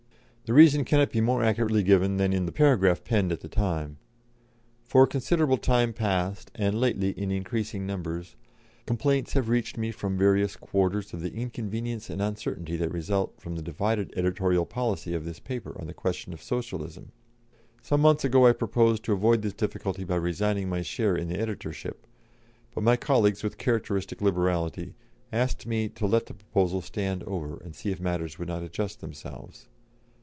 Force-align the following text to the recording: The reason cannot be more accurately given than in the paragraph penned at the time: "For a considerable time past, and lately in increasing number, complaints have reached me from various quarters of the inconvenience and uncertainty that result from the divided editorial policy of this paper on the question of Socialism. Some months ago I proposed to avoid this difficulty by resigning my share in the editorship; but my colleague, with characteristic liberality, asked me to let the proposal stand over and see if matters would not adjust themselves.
The 0.47 0.55
reason 0.55 0.83
cannot 0.83 1.13
be 1.13 1.21
more 1.21 1.45
accurately 1.45 1.81
given 1.81 2.17
than 2.17 2.33
in 2.33 2.45
the 2.45 2.51
paragraph 2.51 3.05
penned 3.05 3.31
at 3.31 3.39
the 3.39 3.47
time: 3.47 3.99
"For 4.83 5.03
a 5.03 5.07
considerable 5.07 5.55
time 5.57 5.93
past, 5.93 6.51
and 6.55 6.77
lately 6.77 7.11
in 7.11 7.31
increasing 7.31 7.87
number, 7.87 8.21
complaints 8.85 9.31
have 9.31 9.47
reached 9.47 9.77
me 9.77 9.91
from 9.91 10.17
various 10.17 10.57
quarters 10.57 11.13
of 11.13 11.21
the 11.21 11.31
inconvenience 11.31 12.09
and 12.09 12.21
uncertainty 12.21 12.75
that 12.75 12.91
result 12.91 13.39
from 13.39 13.55
the 13.55 13.61
divided 13.61 14.13
editorial 14.17 14.65
policy 14.65 15.13
of 15.13 15.23
this 15.23 15.39
paper 15.39 15.79
on 15.79 15.87
the 15.87 15.93
question 15.93 16.33
of 16.33 16.43
Socialism. 16.43 17.13
Some 17.81 18.01
months 18.01 18.25
ago 18.25 18.45
I 18.45 18.51
proposed 18.51 19.05
to 19.05 19.13
avoid 19.13 19.43
this 19.43 19.53
difficulty 19.53 20.03
by 20.03 20.17
resigning 20.17 20.67
my 20.67 20.81
share 20.81 21.15
in 21.15 21.29
the 21.29 21.39
editorship; 21.39 22.05
but 22.75 22.83
my 22.83 22.97
colleague, 22.97 23.41
with 23.41 23.57
characteristic 23.57 24.21
liberality, 24.21 24.95
asked 25.31 25.65
me 25.65 25.87
to 25.87 26.05
let 26.05 26.25
the 26.25 26.33
proposal 26.33 26.81
stand 26.81 27.23
over 27.23 27.55
and 27.63 27.73
see 27.73 27.91
if 27.93 28.01
matters 28.01 28.37
would 28.37 28.49
not 28.49 28.63
adjust 28.63 28.99
themselves. 28.99 29.69